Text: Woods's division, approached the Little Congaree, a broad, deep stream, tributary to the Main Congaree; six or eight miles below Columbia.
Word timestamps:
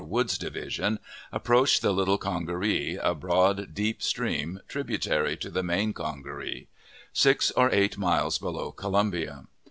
Woods's 0.03 0.39
division, 0.39 0.97
approached 1.31 1.83
the 1.83 1.91
Little 1.91 2.17
Congaree, 2.17 2.95
a 2.95 3.13
broad, 3.13 3.75
deep 3.75 4.01
stream, 4.01 4.59
tributary 4.67 5.37
to 5.37 5.51
the 5.51 5.61
Main 5.61 5.93
Congaree; 5.93 6.67
six 7.13 7.51
or 7.51 7.69
eight 7.71 7.99
miles 7.99 8.39
below 8.39 8.71
Columbia. 8.71 9.45